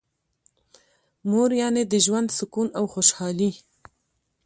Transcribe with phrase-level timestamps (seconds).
[1.29, 3.51] مور یعنی د ژوند سکون او خوشحالي.